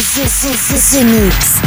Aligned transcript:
The, 0.00 0.02
the, 0.02 0.56
the, 0.56 0.96
the 0.96 1.04
Mix. 1.04 1.60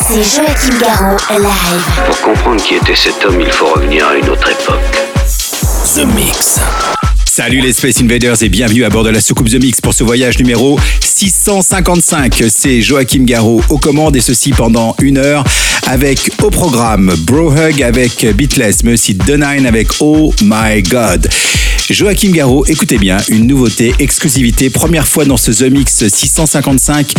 C'est 0.00 0.22
Joachim 0.22 0.78
Garraud 0.78 1.16
live. 1.28 2.06
Pour 2.06 2.20
comprendre 2.20 2.62
qui 2.62 2.76
était 2.76 2.94
cet 2.94 3.24
homme, 3.24 3.40
il 3.40 3.50
faut 3.50 3.66
revenir 3.66 4.06
à 4.06 4.14
une 4.14 4.28
autre 4.28 4.48
époque. 4.48 4.78
The 5.96 6.04
Mix. 6.14 6.60
Salut 7.24 7.60
les 7.60 7.72
Space 7.72 8.00
Invaders 8.00 8.40
et 8.44 8.48
bienvenue 8.48 8.84
à 8.84 8.90
bord 8.90 9.02
de 9.02 9.10
la 9.10 9.20
soucoupe 9.20 9.48
The 9.48 9.60
Mix 9.60 9.80
pour 9.80 9.92
ce 9.92 10.04
voyage 10.04 10.38
numéro 10.38 10.78
655. 11.00 12.44
C'est 12.48 12.80
Joachim 12.80 13.24
Garraud 13.24 13.60
aux 13.68 13.78
commandes 13.78 14.14
et 14.14 14.20
ceci 14.20 14.52
pendant 14.52 14.94
une 15.00 15.18
heure 15.18 15.42
avec 15.88 16.30
au 16.44 16.50
programme 16.50 17.12
Bro 17.18 17.50
Hug 17.52 17.82
avec 17.82 18.24
Beatless, 18.36 18.84
mais 18.84 18.92
aussi 18.92 19.16
The 19.16 19.30
Nine 19.30 19.66
avec 19.66 19.88
Oh 19.98 20.32
My 20.42 20.80
God. 20.84 21.28
Joachim 21.90 22.30
Garraud, 22.30 22.64
écoutez 22.68 22.98
bien, 22.98 23.16
une 23.28 23.48
nouveauté, 23.48 23.92
exclusivité, 23.98 24.70
première 24.70 25.08
fois 25.08 25.24
dans 25.24 25.36
ce 25.36 25.50
The 25.50 25.70
Mix 25.72 26.06
655. 26.06 27.12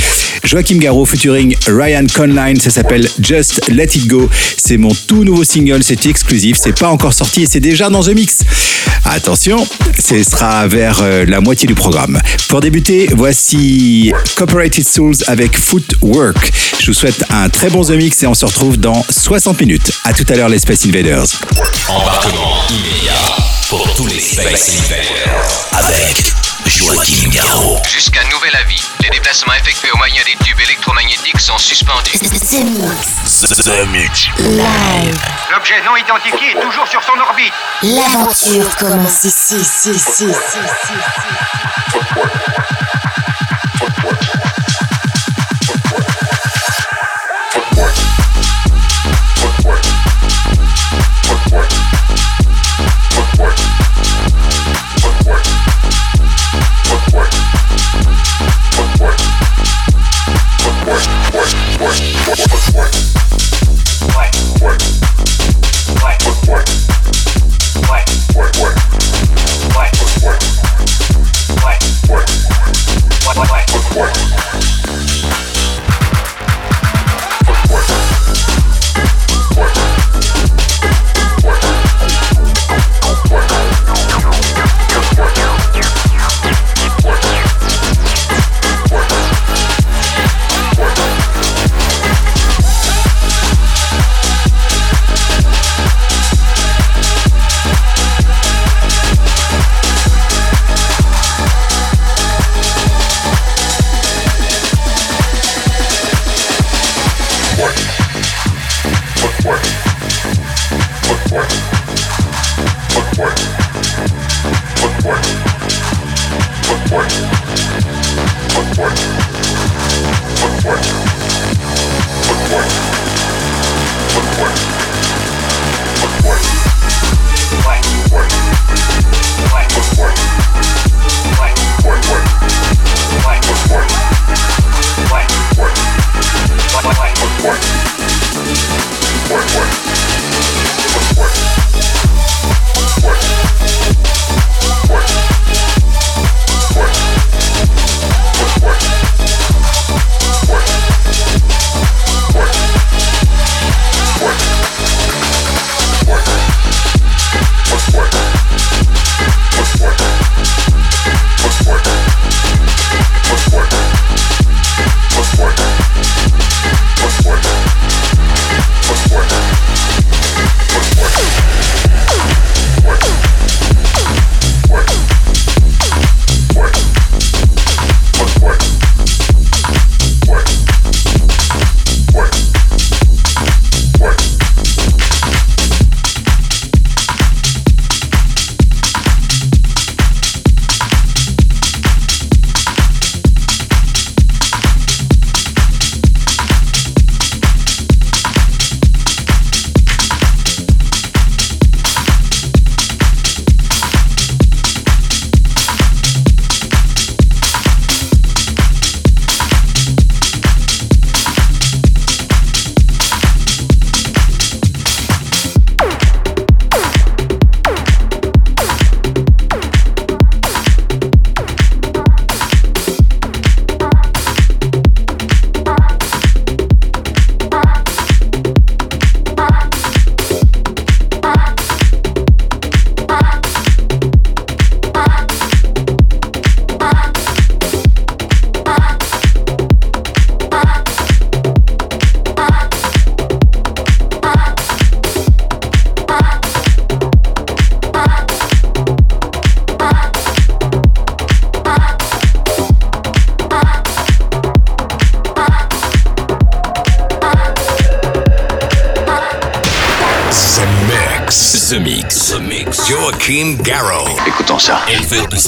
Joachim 0.46 0.78
Garraud 0.78 1.06
featuring 1.06 1.58
Ryan 1.68 2.06
Conline, 2.16 2.58
ça 2.58 2.70
s'appelle 2.70 3.06
Just 3.22 3.68
Let 3.68 3.90
It 3.96 4.08
Go. 4.08 4.30
C'est 4.56 4.78
mon 4.78 4.92
tout 5.08 5.26
nouveau 5.26 5.44
single, 5.44 5.84
c'est 5.84 6.06
exclusif, 6.06 6.56
c'est 6.58 6.78
pas 6.78 6.88
encore 6.88 7.14
sorti 7.14 7.44
et 7.44 7.46
c'est 7.48 7.60
déjà 7.60 7.90
dans 7.90 8.02
The 8.02 8.16
Mix. 8.16 8.40
Attention, 9.04 9.68
ce 10.00 10.24
sera 10.24 10.66
vers 10.68 11.02
euh, 11.02 11.26
la 11.26 11.42
moitié 11.42 11.68
du 11.68 11.76
programme. 11.76 12.22
Pour 12.48 12.62
débuter, 12.62 13.10
voici 13.14 14.14
Cooperated 14.38 14.88
Souls 14.88 15.18
avec 15.28 15.58
Footwork. 15.58 16.50
Je 16.80 16.88
vous 16.88 16.94
souhaite 16.94 17.26
un 17.30 17.50
très 17.50 17.70
bon 17.70 17.84
The 17.84 17.92
Mix 17.92 18.24
et 18.24 18.28
on 18.28 18.34
se 18.34 18.46
retrouve 18.46 18.78
dans 18.78 19.06
60 19.10 19.60
minutes. 19.60 19.92
À 20.06 20.14
tout 20.14 20.26
à 20.30 20.36
l'heure 20.38 20.50
les 20.50 20.60
Space 20.60 20.86
Invaders. 20.86 21.26
Pour 23.72 23.96
tous 23.96 24.06
les 24.08 24.20
Space 24.20 24.70
Invaders 24.80 25.70
avec 25.72 26.34
Joachim 26.66 27.30
Garraud. 27.30 27.78
Jusqu'à 27.88 28.22
nouvel 28.26 28.54
avis, 28.58 28.84
les 29.02 29.10
déplacements 29.10 29.54
effectués 29.54 29.90
au 29.94 29.98
moyen 29.98 30.22
des 30.26 30.36
tubes 30.44 30.60
électromagnétiques 30.60 31.40
sont 31.40 31.58
suspendus. 31.58 32.20
The 32.20 32.66
Mix. 32.66 33.46
The 33.64 33.88
Mix. 33.88 34.28
Live. 34.40 35.18
L'objet 35.54 35.82
non 35.86 35.96
identifié 35.96 36.52
est 36.52 36.60
toujours 36.60 36.86
sur 36.86 37.02
son 37.02 37.14
orbite. 37.18 37.54
L'aventure 37.84 38.76
commence 38.76 39.24
ici, 39.24 39.56
ici, 39.56 39.92
ici, 39.92 40.26
ici, 40.26 40.60
ici, 40.60 40.94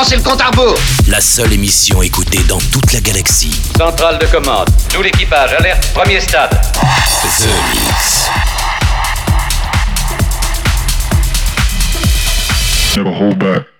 Commencez 0.00 0.16
le 0.16 0.22
compte 0.22 0.40
à 0.40 0.50
La 1.08 1.20
seule 1.20 1.52
émission 1.52 2.00
écoutée 2.00 2.42
dans 2.48 2.56
toute 2.56 2.90
la 2.94 3.00
galaxie. 3.00 3.54
Centrale 3.76 4.18
de 4.18 4.24
commande. 4.24 4.70
Tout 4.90 5.02
l'équipage, 5.02 5.52
alerte, 5.52 5.90
premier 5.92 6.18
stade. 6.20 6.58
The 7.38 7.48
Mix. 7.74 8.30
Never 12.96 13.10
hold 13.10 13.38
back. 13.38 13.79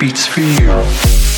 beats 0.00 0.24
for 0.26 0.40
you. 0.40 1.29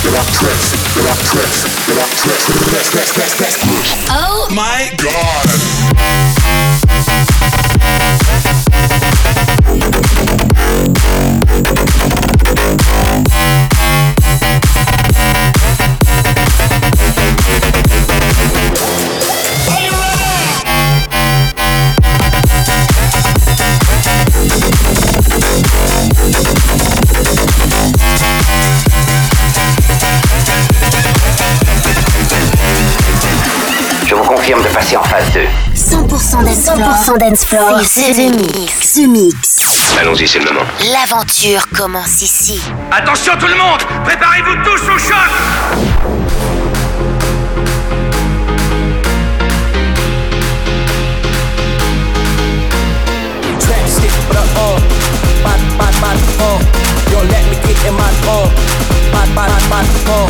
The 0.00 0.22
one 36.34 36.44
that 36.44 36.76
beats 36.78 37.06
for 37.06 37.12
you. 37.12 37.18
dance 37.18 37.44
floor. 37.44 37.80
C'est 37.84 38.12
The 38.12 38.34
Mix. 38.34 38.94
The 38.94 39.08
Mix. 39.08 39.96
Allons-y, 40.00 40.26
c'est 40.26 40.38
le 40.38 40.46
moment. 40.46 40.66
L'aventure 40.92 41.68
commence 41.76 42.22
ici. 42.22 42.60
Attention 42.90 43.34
tout 43.38 43.46
le 43.46 43.54
monde 43.54 43.82
Préparez-vous 44.04 44.56
tous 44.64 44.82
au 44.90 44.98
choc 44.98 45.30
Yo, 57.10 57.18
let 57.28 57.44
me 57.50 57.54
get 57.66 57.86
in 57.86 57.94
my 57.94 58.10
zone. 58.24 58.91
My, 59.12 59.24
my, 59.36 59.46
my, 59.46 59.82
my, 60.08 60.28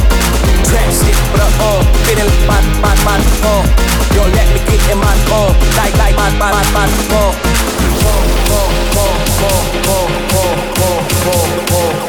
Trap 0.67 0.89
shit, 0.93 1.17
but 1.33 1.41
uh, 1.41 1.81
feeling 2.05 2.31
my, 2.47 2.61
my, 2.83 2.95
my, 3.07 3.19
uh. 3.47 3.63
Yo, 4.15 4.23
let 4.35 4.47
me 4.53 4.61
get 4.67 4.83
in 4.91 4.99
my 4.99 5.15
zone. 5.29 5.55
Like, 5.79 5.95
like, 5.97 6.17
my, 6.17 6.31
my, 6.39 6.51
my, 6.51 6.87
my, 6.87 7.53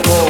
Oh 0.06 0.23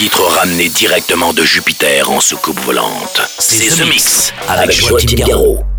Encore 0.00 0.08
un 0.08 0.08
titre 0.08 0.38
ramené 0.38 0.68
directement 0.70 1.34
de 1.34 1.44
Jupiter 1.44 2.10
en 2.10 2.20
soucoupe 2.20 2.58
volante. 2.60 3.20
C'est 3.38 3.68
The 3.68 3.86
Mix 3.86 4.32
avec 4.48 4.72
Joachim 4.72 5.16
Garraud. 5.16 5.69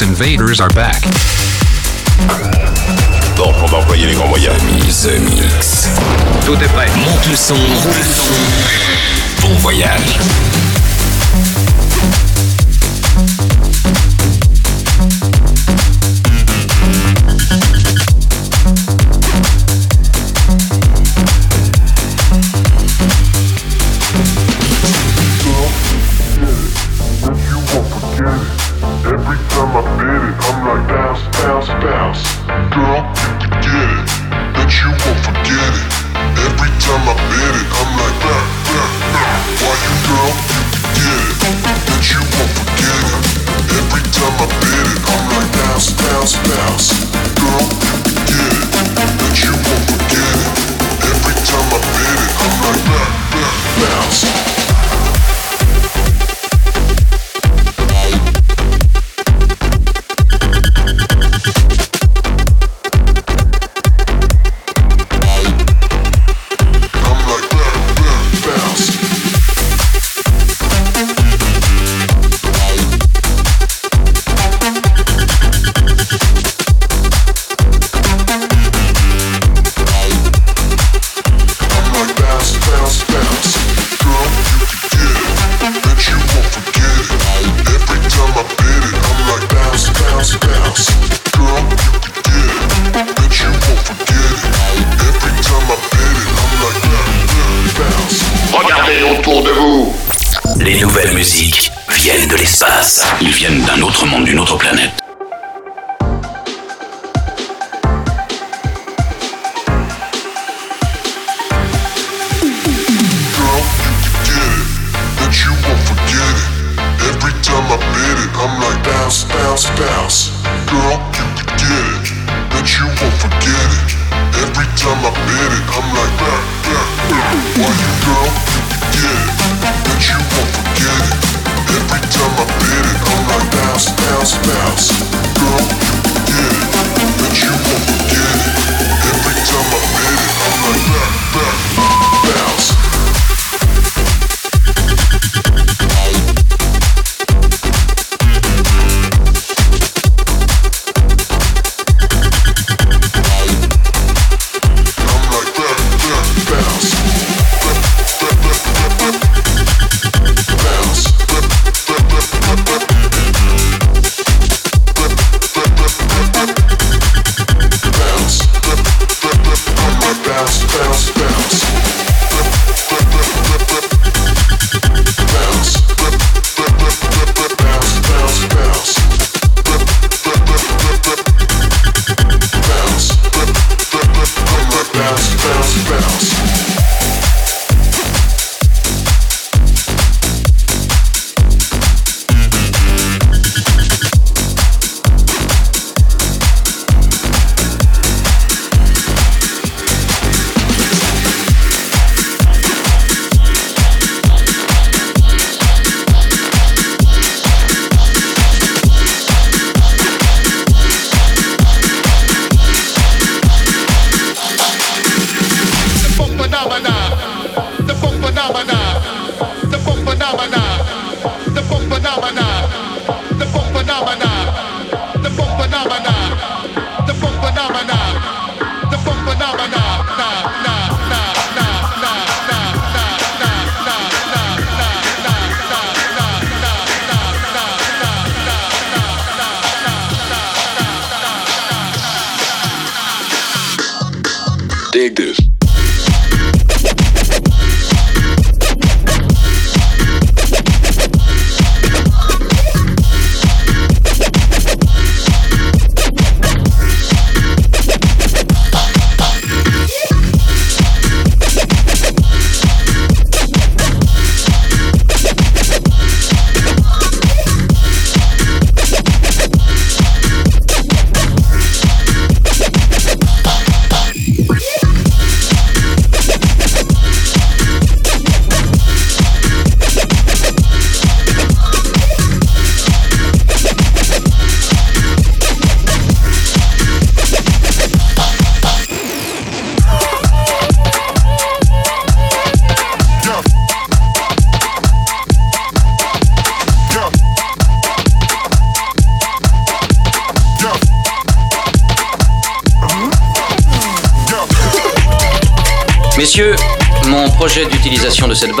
Space 0.00 0.08
Invaders 0.08 0.60
are 0.60 0.70
back. 0.70 1.02
Bon, 3.36 3.52
on 3.62 3.66
va 3.66 3.78
envoyer 3.78 4.06
les 4.06 4.14
grands 4.14 4.28
moyens. 4.28 4.56
The 5.02 5.18
Mix. 5.20 5.88
Tout 6.46 6.54
est 6.54 6.68
prêt. 6.68 6.86
Monte 6.96 7.26
le 7.28 7.36
son. 7.36 7.56
Bon 9.42 9.54
voyage. 9.58 10.18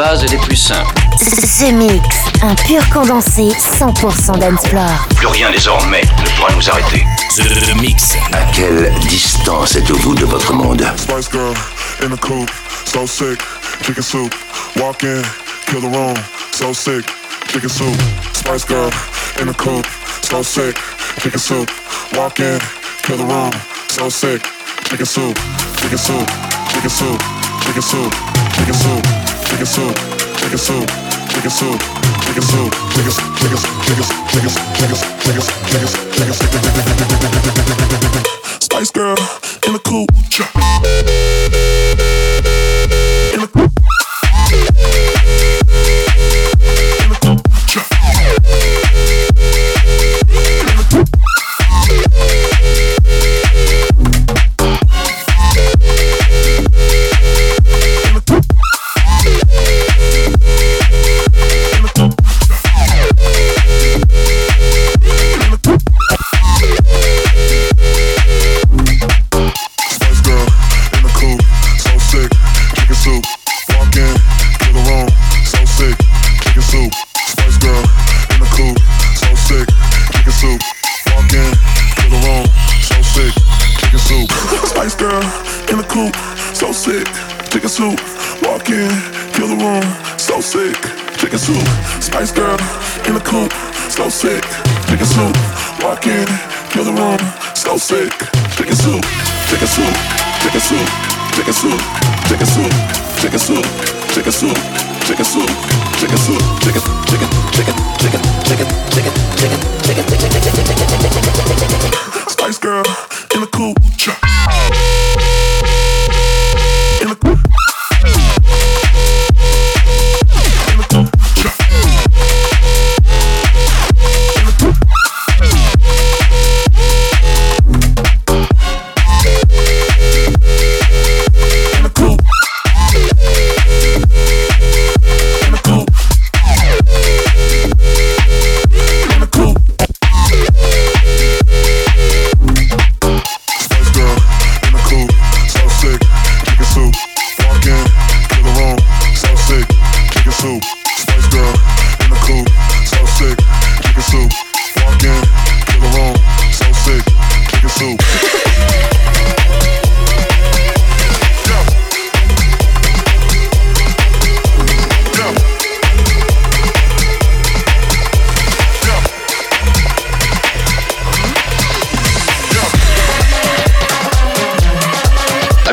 de 0.00 0.06
cette 0.06 0.08
base 0.08 0.24
est 0.24 0.28
des 0.28 0.36
plus 0.38 0.56
simples. 0.56 0.94
The 1.18 1.72
Mix, 1.72 2.16
un 2.42 2.54
pur 2.54 2.88
condensé 2.90 3.50
100% 3.50 4.38
dancefloor. 4.38 5.08
Plus 5.16 5.26
rien 5.26 5.50
désormais 5.50 6.02
ne 6.02 6.28
pourra 6.36 6.52
nous 6.54 6.70
arrêter. 6.70 7.04
The 7.36 7.80
Mix. 7.80 8.14
À 8.32 8.42
quelle 8.52 8.92
distance 9.00 9.76
êtes-vous 9.76 10.14
de 10.14 10.24
votre 10.24 10.52
monde? 10.52 10.82
Spice 10.96 11.30
girl 11.30 11.54
in 12.02 12.12
a 12.12 12.16
coupe, 12.16 12.50
so 12.86 13.06
sick, 13.06 13.40
chicken 13.82 14.02
soup, 14.02 14.34
walk 14.76 15.04
in, 15.04 15.22
kill 15.66 15.80
the 15.80 15.94
room, 15.94 16.16
so 16.52 16.72
sick, 16.72 17.04
chicken 17.52 17.68
soup. 17.68 17.96
Spice 18.32 18.64
girl 18.64 18.90
in 19.40 19.48
a 19.48 19.54
coupe, 19.54 19.86
so 20.22 20.42
sick, 20.42 20.76
chicken 21.20 21.38
soup, 21.38 21.70
walk 22.16 22.40
in, 22.40 22.58
kill 23.02 23.18
the 23.18 23.24
room, 23.24 23.52
so 23.88 24.08
sick, 24.08 24.42
chicken 24.84 25.06
soup, 25.06 25.36
chicken 25.76 25.98
soup, 25.98 26.26
chicken 26.72 26.90
soup, 26.90 27.20
chicken 27.64 27.82
soup. 27.82 28.40
chicken 28.54 28.74
soup, 28.74 28.74
chicken 28.74 28.74
soup, 28.74 29.19
Spice 38.60 38.90
girl 38.90 39.16
in 39.66 39.72
the 39.72 39.80
cool. 39.84 40.06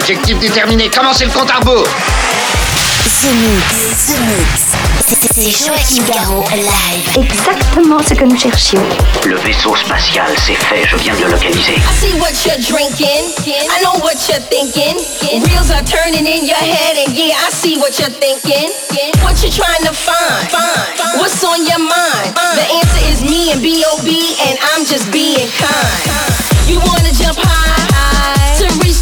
Objectif 0.09 0.39
déterminé, 0.39 0.87
commencez 0.87 1.25
le 1.25 1.31
compte 1.31 1.51
à 1.51 1.55
rebours 1.55 1.83
The 1.83 3.33
Mix, 3.43 4.05
The 4.07 4.19
Mix, 4.23 4.71
c'est 5.35 5.51
Joachim 5.51 6.05
Garraud 6.07 6.45
live. 6.55 7.17
Exactement 7.17 7.99
ce 8.07 8.13
que 8.13 8.23
nous 8.23 8.39
cherchions. 8.39 8.87
Le 9.25 9.35
vaisseau 9.35 9.75
spatial, 9.75 10.31
c'est 10.37 10.55
fait, 10.55 10.87
je 10.89 10.95
viens 10.95 11.13
de 11.13 11.25
le 11.25 11.31
localiser. 11.31 11.75
I 11.75 11.81
see 11.99 12.13
what 12.21 12.31
you're 12.45 12.55
drinking, 12.63 13.35
I 13.45 13.83
know 13.83 13.99
what 13.99 14.15
you're 14.29 14.39
thinking. 14.47 14.95
Wheels 15.43 15.71
are 15.71 15.83
turning 15.83 16.25
in 16.25 16.45
your 16.45 16.55
head 16.55 16.95
and 17.05 17.13
yeah, 17.13 17.35
I 17.45 17.51
see 17.51 17.75
what 17.77 17.99
you're 17.99 18.08
thinking. 18.08 18.71
What 19.23 19.43
you 19.43 19.51
trying 19.51 19.83
to 19.83 19.91
find, 19.91 20.47
what's 21.19 21.43
on 21.43 21.65
your 21.67 21.79
mind? 21.79 22.31
The 22.55 22.63
answer 22.79 23.03
is 23.12 23.23
me 23.29 23.51
and 23.51 23.62
B.O.B. 23.62 24.37
and 24.47 24.58
I'm 24.71 24.85
just 24.85 25.12
being 25.12 25.49
kind. 25.60 25.99
You 26.65 26.79
wanna 26.79 27.12
jump 27.12 27.39
high, 27.43 28.55
to 28.60 28.65
reach 28.79 29.01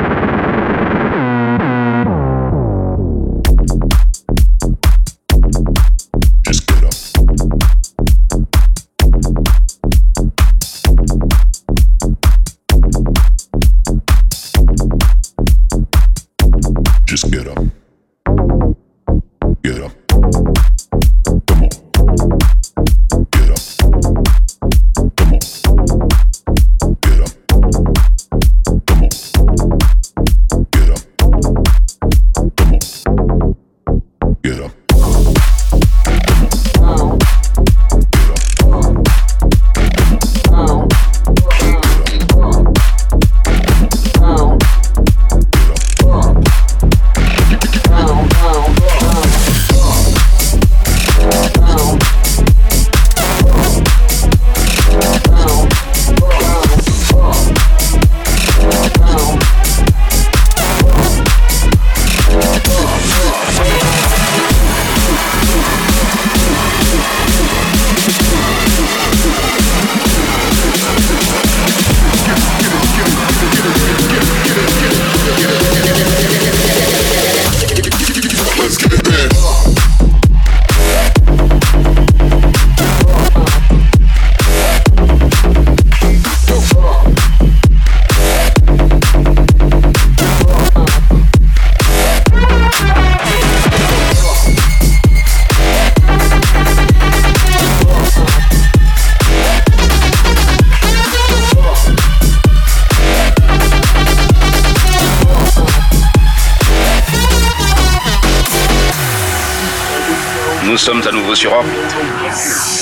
sur 111.35 111.53
Orbite. 111.53 111.71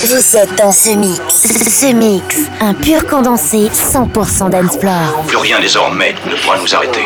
Vous 0.08 0.38
êtes 0.38 0.56
dans 0.58 0.72
ce 0.72 0.89
mix. 0.95 1.20
Ce 1.30 1.93
mix, 1.93 2.38
un 2.62 2.74
pur 2.74 3.06
condensé 3.08 3.70
100% 3.70 4.50
d'Ensplore. 4.50 5.24
Plus 5.28 5.38
rien 5.38 5.60
désormais 5.60 6.16
ne 6.26 6.36
pourra 6.36 6.58
nous 6.58 6.74
arrêter. 6.74 7.02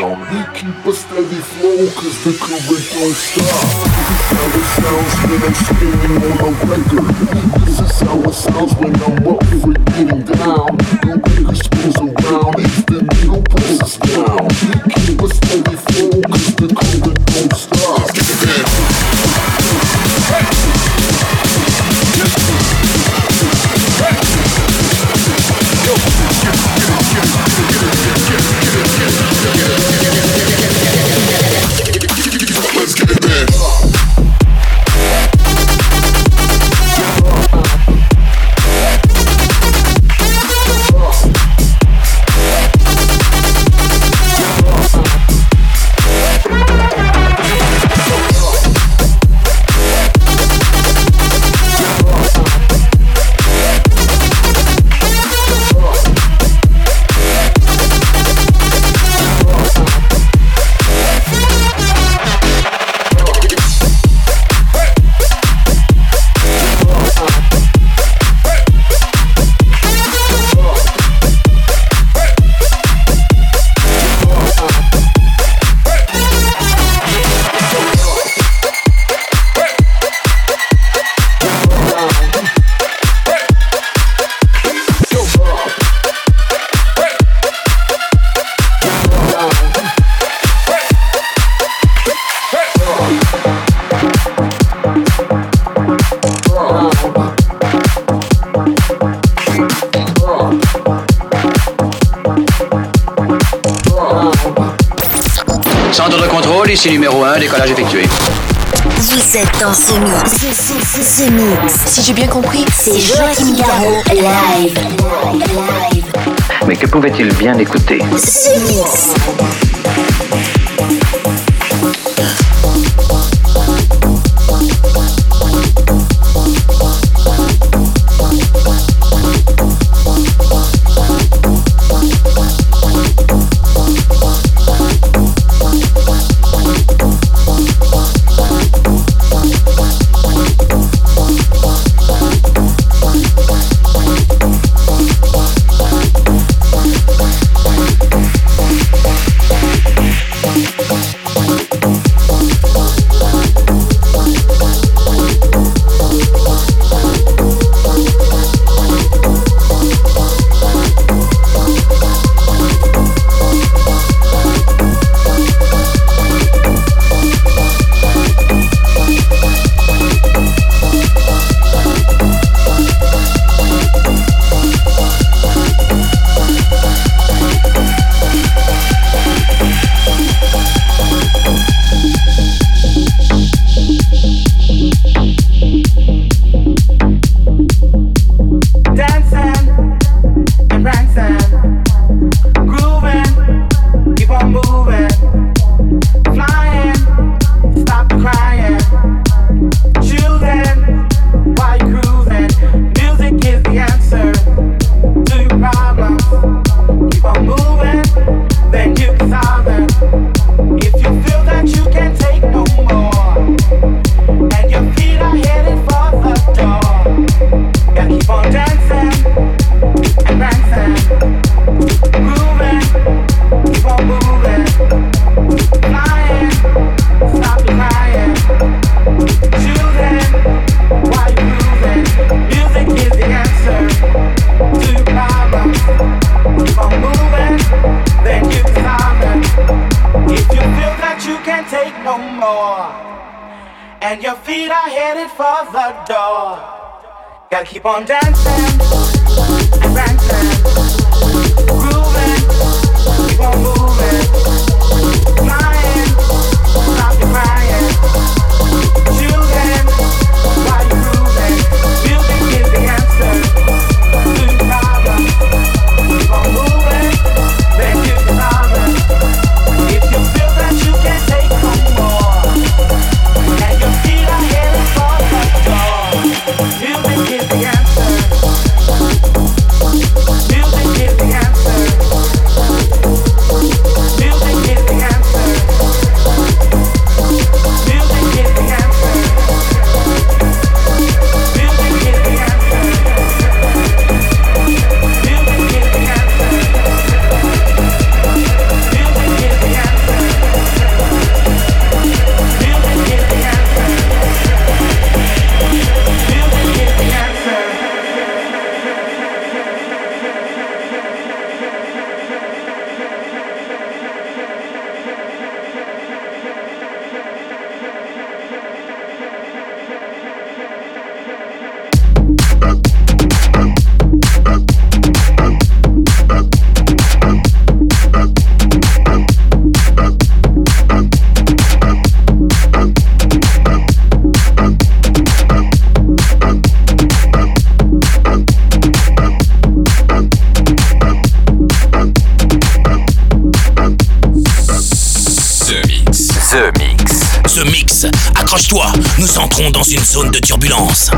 j'ai 112.05 112.13
bien 112.13 112.27
compris, 112.27 112.65
c'est 112.73 112.99
Joachim 112.99 113.55
Garraud. 113.55 114.03
Live. 114.11 114.77
Mais 116.67 116.75
que 116.75 116.87
pouvait-il 116.87 117.33
bien 117.35 117.57
écouter? 117.57 117.99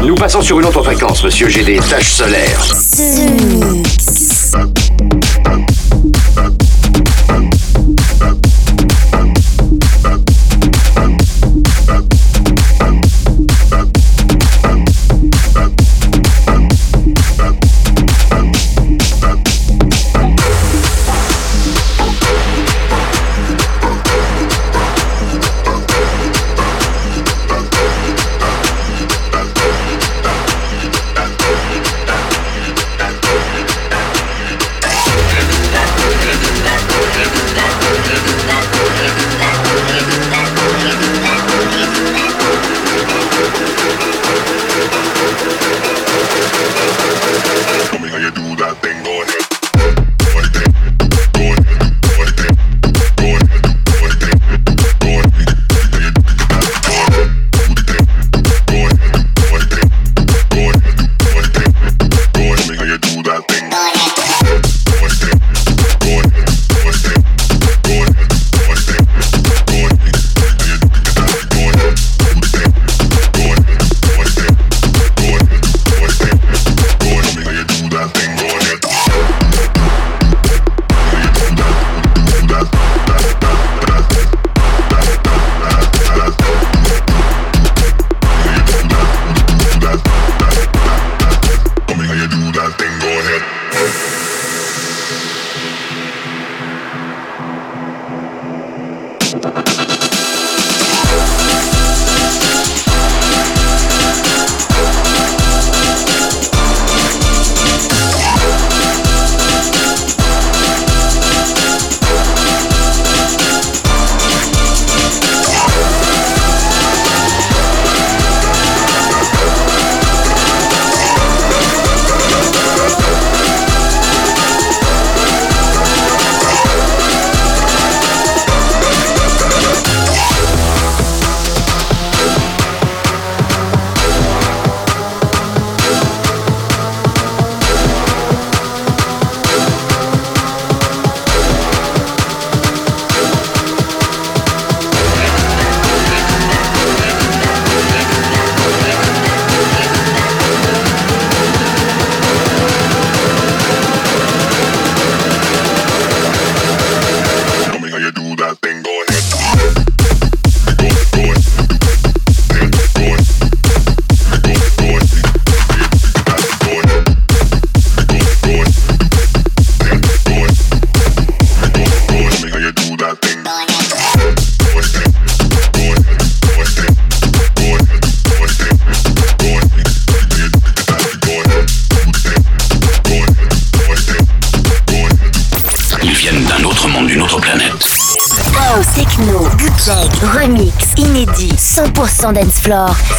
Nous 0.06 0.14
passons 0.14 0.41
sur 0.41 0.60
une 0.60 0.68
autre 0.68 0.84
fréquence, 0.84 1.24
monsieur. 1.24 1.49
J'ai 1.49 1.64
des 1.64 1.80
taches 1.80 2.12
solaires. 2.12 2.62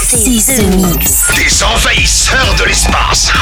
c'est 0.02 0.56
The 0.56 0.62
Mix. 0.74 1.28
Des 1.36 1.62
envahisseurs 1.62 2.54
de 2.58 2.64
l'espace. 2.64 3.30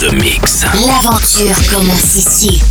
The 0.00 0.12
Mix. 0.12 0.62
L'aventure 0.86 1.56
commence 1.72 2.14
ici. 2.14 2.62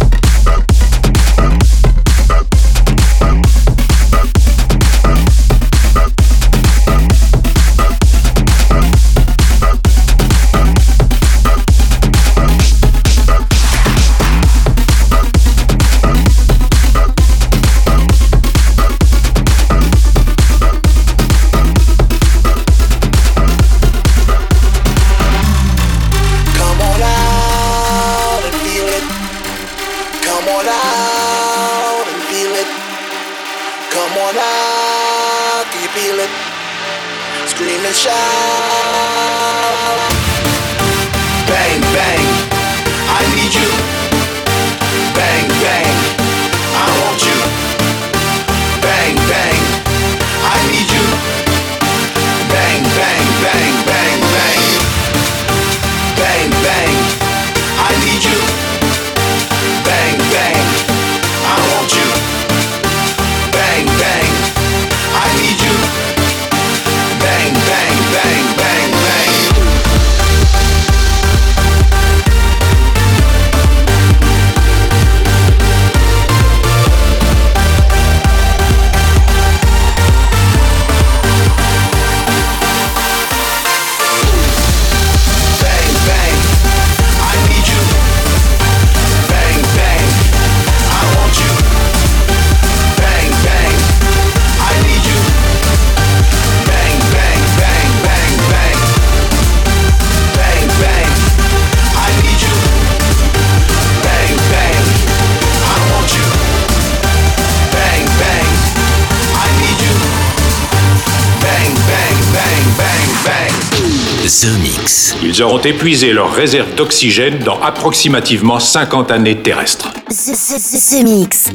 Ils 115.36 115.42
auront 115.42 115.58
épuisé 115.58 116.14
leurs 116.14 116.32
réserves 116.32 116.76
d'oxygène 116.76 117.40
dans 117.40 117.60
approximativement 117.60 118.60
50 118.60 119.10
années 119.10 119.36
terrestres. 119.36 119.90
The 120.08 121.04
Mix. 121.04 121.50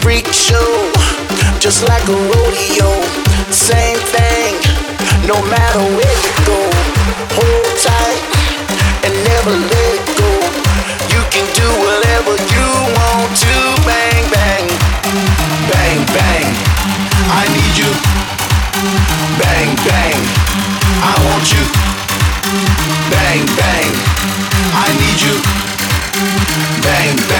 freak 0.00 0.24
show, 0.32 0.90
just 1.60 1.86
like 1.86 2.08
a 2.08 2.16
rodeo. 2.32 2.88
Same 3.50 3.98
thing, 3.98 4.56
no 5.28 5.34
matter 5.44 5.80
where 5.94 6.16
you 6.24 6.46
go. 6.46 6.59
bang, 26.82 27.16
bang. 27.28 27.39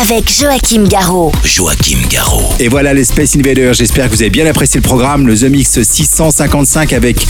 avec 0.00 0.30
Joachim 0.30 0.84
Garraud. 0.88 1.32
Joachim 1.44 1.98
Garraud. 2.08 2.54
Et 2.58 2.68
voilà 2.68 2.94
les 2.94 3.04
Space 3.04 3.36
Invaders. 3.36 3.74
J'espère 3.74 4.08
que 4.08 4.14
vous 4.14 4.22
avez 4.22 4.30
bien 4.30 4.46
apprécié 4.46 4.78
le 4.78 4.82
programme, 4.82 5.26
le 5.26 5.36
The 5.36 5.44
Mix 5.44 5.82
655 5.82 6.92
avec, 6.92 7.26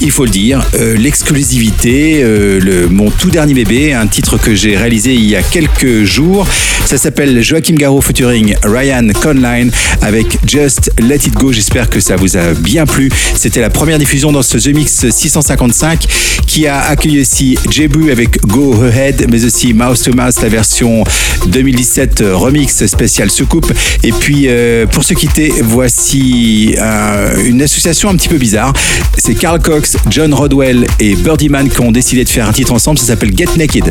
il 0.00 0.10
faut 0.10 0.24
le 0.24 0.30
dire, 0.30 0.64
euh, 0.74 0.96
l'exclusivité, 0.96 2.20
euh, 2.22 2.60
le, 2.60 2.88
mon 2.88 3.10
tout 3.10 3.30
dernier 3.30 3.54
bébé, 3.54 3.92
un 3.92 4.06
titre 4.06 4.38
que 4.38 4.54
j'ai 4.54 4.76
réalisé 4.76 5.14
il 5.14 5.24
y 5.24 5.36
a 5.36 5.42
quelques 5.42 6.04
jours. 6.04 6.46
Ça 6.86 6.96
s'appelle 6.96 7.42
Joachim 7.42 7.74
Garraud 7.74 8.00
featuring 8.00 8.54
Ryan 8.64 9.08
Conline 9.20 9.70
avec 10.00 10.38
Just 10.46 10.90
Let 10.98 11.16
It 11.26 11.34
Go. 11.34 11.52
J'espère 11.52 11.90
que 11.90 12.00
ça 12.00 12.16
vous 12.16 12.36
a 12.36 12.54
bien 12.54 12.86
plu. 12.86 13.10
C'était 13.34 13.60
la 13.60 13.70
première 13.70 13.98
diffusion 13.98 14.32
dans 14.32 14.42
ce 14.42 14.56
The 14.56 14.74
Mix 14.74 15.08
655 15.10 16.06
qui 16.46 16.66
a 16.66 16.80
accueilli 16.80 17.20
aussi 17.20 17.58
Jebu 17.70 18.10
avec 18.10 18.40
Go 18.46 18.82
Ahead, 18.82 19.26
mais 19.30 19.44
aussi 19.44 19.74
Mouse 19.74 20.02
to 20.02 20.12
Mouse, 20.14 20.40
la 20.40 20.48
version 20.48 21.04
2017 21.46 21.97
remix 22.20 22.86
spécial 22.86 23.30
Soucoupe. 23.30 23.72
Et 24.02 24.12
puis 24.12 24.44
euh, 24.46 24.86
pour 24.86 25.04
se 25.04 25.14
quitter, 25.14 25.52
voici 25.62 26.74
euh, 26.78 27.44
une 27.44 27.62
association 27.62 28.08
un 28.08 28.16
petit 28.16 28.28
peu 28.28 28.38
bizarre. 28.38 28.72
C'est 29.16 29.34
Carl 29.34 29.60
Cox, 29.60 29.96
John 30.08 30.32
Rodwell 30.32 30.86
et 31.00 31.14
Birdie 31.16 31.48
Man 31.48 31.68
qui 31.68 31.80
ont 31.80 31.92
décidé 31.92 32.24
de 32.24 32.28
faire 32.28 32.48
un 32.48 32.52
titre 32.52 32.72
ensemble. 32.72 32.98
Ça 32.98 33.06
s'appelle 33.06 33.36
Get 33.36 33.48
Naked. 33.56 33.90